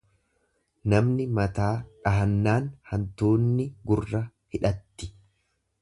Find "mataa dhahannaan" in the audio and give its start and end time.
1.41-2.73